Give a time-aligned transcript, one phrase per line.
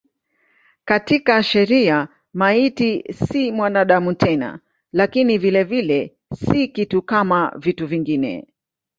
[0.85, 4.59] Katika sheria maiti si mwanadamu tena
[4.93, 8.47] lakini vilevile si kitu kama vitu vingine.